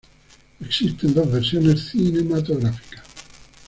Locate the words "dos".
1.13-1.31